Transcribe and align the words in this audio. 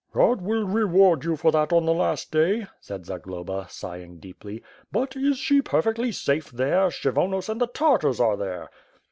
"God 0.15 0.41
will 0.41 0.63
reward 0.63 1.23
you 1.25 1.35
for 1.35 1.51
that 1.51 1.61
at 1.71 1.79
the 1.79 1.79
last 1.79 2.31
day,'^ 2.31 2.67
said 2.79 3.05
Zag 3.05 3.21
loba, 3.27 3.69
sighing 3.69 4.17
deeply. 4.17 4.63
"But, 4.91 5.15
is 5.15 5.37
she 5.37 5.61
perfectly 5.61 6.11
safe 6.11 6.49
there, 6.49 6.87
Kshy 6.87 7.11
vonos 7.13 7.49
and 7.49 7.61
the 7.61 7.67
Tartars 7.67 8.19
are 8.19 8.35
there." 8.35 8.71